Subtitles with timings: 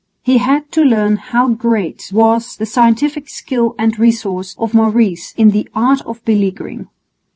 [0.23, 5.51] He had to learn how great was the scientific skill and resource of Maurice in
[5.51, 6.89] the art of beleaguering.